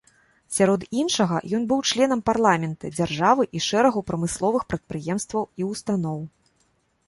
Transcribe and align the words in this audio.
Сярод 0.57 0.85
іншага, 1.01 1.37
ён 1.57 1.67
быў 1.71 1.83
членам 1.89 2.23
парламента 2.31 2.93
дзяржавы 2.97 3.43
і 3.59 3.63
шэрагу 3.69 4.05
прамысловых 4.11 4.67
прадпрыемстваў 4.75 5.43
і 5.63 5.71
ўстаноў. 5.71 6.19